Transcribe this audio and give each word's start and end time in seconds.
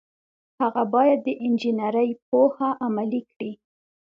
هغه 0.61 0.83
باید 0.93 1.19
د 1.23 1.29
انجنیری 1.45 2.09
پوهه 2.27 2.69
عملي 2.85 3.21
کړي. 3.31 3.51